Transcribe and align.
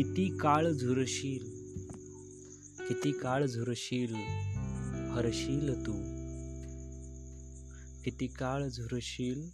किती 0.00 0.36
काळ 0.36 0.70
झुरशील 0.70 1.44
किती 2.88 3.12
काळ 3.12 3.46
झुरशील 3.46 4.14
हरशील 5.10 5.86
तू. 5.86 5.92
किती 8.04 8.26
काळ 8.26 8.68
झुरशील 8.68 9.50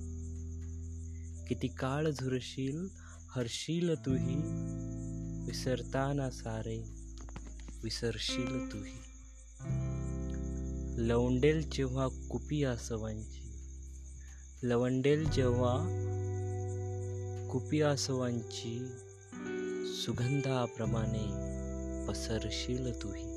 किती 1.49 1.69
काळ 1.69 2.11
झुरशील 2.11 2.89
हरशील 3.31 3.95
तूही. 3.95 4.37
विसरताना 5.47 6.31
सारे 6.31 6.85
विसरशील 7.83 8.73
तूही. 8.73 9.12
लवंडेल 10.99 11.71
जेव्हा 11.71 12.09
कुपी 12.09 12.65
आसवांची 12.65 13.43
लवंडेल 14.63 15.31
जेव्हा 15.31 15.79
कुपी 17.53 17.83
आसवांची 17.83 18.89
सुगंधाप्रमाणे 19.95 21.53
पसरशील 22.09 22.93
तुही. 23.03 23.33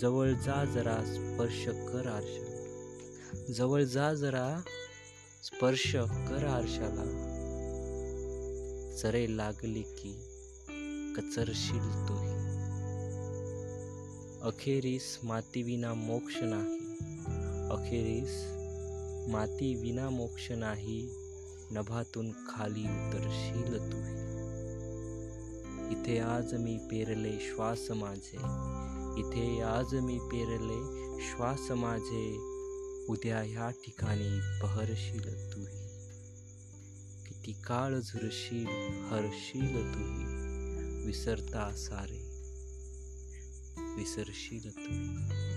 जवळ 0.00 0.32
जा 0.32 0.64
जरा 0.64 0.96
स्पर्श 0.96 1.68
कर 1.68 2.06
आरशाला. 2.06 2.52
जवळ 3.52 3.84
जा 3.84 4.14
जरा 4.14 4.60
स्पर्श 5.44 5.94
कर 5.94 6.46
आरशाला. 6.46 7.28
चरे 9.02 9.36
लागली 9.36 9.82
की 9.82 10.12
कचरशील 11.16 12.08
तुही. 12.08 12.31
अखेरीस 14.42 15.18
मातीविना 15.24 15.94
मोक्ष 15.94 16.34
नाही. 16.42 16.78
अखेरीस 17.70 18.32
मातीविना 19.32 20.10
मोक्ष 20.10 20.52
नाही 20.52 21.10
नभातून 21.72 22.30
खाली 22.30 22.82
उतरशील 22.82 23.78
तू. 23.78 23.98
इथे 25.92 26.18
आज 26.18 26.54
मी 26.54 26.78
पेरले 26.78 27.32
श्वास 27.40 27.90
माझे 27.90 28.36
इथे 29.20 29.60
आज 29.60 29.94
मी 29.94 30.18
पेरले 30.18 30.80
श्वास 31.22 31.70
माझे 31.70 32.36
उद्या 33.06 33.38
ह्या 33.38 33.70
ठिकाणी 33.70 34.40
बहरशील 34.62 35.52
तुही 35.52 35.88
किती 37.26 37.52
काळ 37.52 37.94
झुरशील 37.94 38.66
हरशील 39.10 39.94
तुही 39.94 40.24
विसरता 41.06 41.70
सारे. 41.76 42.31
विसरशील 43.78 44.70
तुम्ही. 44.70 45.51